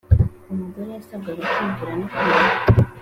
umugore 0.51 0.89
yasabwaga 0.95 1.43
kumvira 1.55 1.91
no 1.99 2.05
kubaha 2.13 2.49